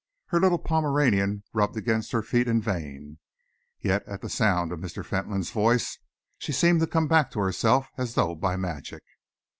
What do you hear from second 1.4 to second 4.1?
rubbed against her feet in vain. Yet